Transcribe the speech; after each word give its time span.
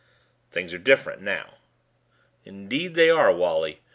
"Things 0.49 0.73
are 0.73 0.79
different 0.79 1.21
now." 1.21 1.57
"Indeed 2.43 2.95
they 2.95 3.11
are, 3.11 3.31
Wally. 3.31 3.81